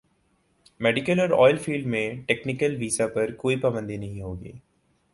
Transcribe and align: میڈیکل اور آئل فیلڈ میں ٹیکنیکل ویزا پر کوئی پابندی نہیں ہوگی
میڈیکل 0.79 1.19
اور 1.19 1.29
آئل 1.45 1.57
فیلڈ 1.57 1.85
میں 1.85 2.09
ٹیکنیکل 2.27 2.75
ویزا 2.75 3.07
پر 3.07 3.33
کوئی 3.35 3.55
پابندی 3.59 3.97
نہیں 3.97 4.21
ہوگی 4.21 4.51